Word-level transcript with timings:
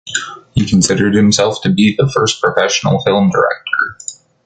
He 0.55 0.65
considered 0.65 1.13
himself 1.13 1.61
to 1.61 1.69
be 1.69 1.95
the 1.95 2.11
"first 2.11 2.41
professional 2.41 3.01
film 3.03 3.29
director". 3.29 3.97